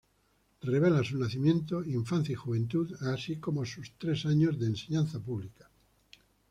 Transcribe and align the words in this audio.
Revela 0.63 1.03
su 1.03 1.15
nacimiento, 1.19 1.83
infancia 1.83 2.31
y 2.33 2.35
juventud, 2.35 2.91
así 3.11 3.35
como 3.35 3.65
sus 3.67 3.91
tres 3.99 4.25
años 4.25 4.57
de 4.57 4.65
enseñanza 4.65 5.19
pública. 5.19 5.69